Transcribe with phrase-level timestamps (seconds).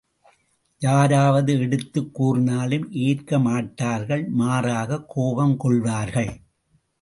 [0.79, 6.31] யாராவது எடுத்துக் கூறினாலும் ஏற்க மாட்டார்கள் மாறாகக் கோபம் கொள்வார்கள்.